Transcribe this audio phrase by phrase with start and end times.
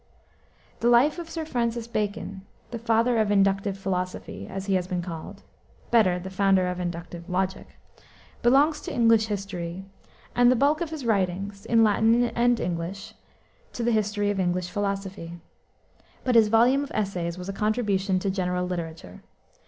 [0.79, 5.43] The life of Francis Bacon, "the father of inductive philosophy," as he has been called
[5.91, 7.75] better, the founder of inductive logic
[8.41, 9.85] belongs to English history,
[10.35, 13.13] and the bulk of his writings, in Latin and English,
[13.73, 15.39] to the history of English philosophy.
[16.23, 19.21] But his volume of Essays was a contribution to general literature.